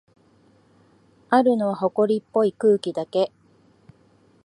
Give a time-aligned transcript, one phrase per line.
[1.29, 3.31] あるのは、ほこりっぽい空気だけ。